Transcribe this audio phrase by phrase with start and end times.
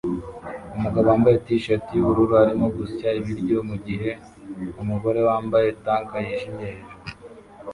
[0.77, 4.09] Umugabo wambaye t-shirt yubururu arimo gusya ibiryo mugihe
[4.81, 7.05] umugore wambaye tank yijimye hejuru